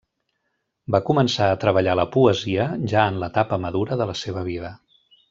Va 0.95 1.01
començar 1.09 1.49
a 1.49 1.59
treballar 1.65 1.95
la 1.99 2.05
poesia 2.17 2.65
ja 2.95 3.05
en 3.13 3.21
l'etapa 3.25 3.61
madura 3.67 3.99
de 4.01 4.09
la 4.13 4.17
seva 4.25 4.45
vida. 4.53 4.73